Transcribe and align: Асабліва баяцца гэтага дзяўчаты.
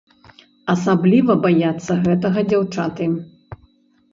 Асабліва 0.73 1.35
баяцца 1.45 1.99
гэтага 2.07 2.39
дзяўчаты. 2.49 3.11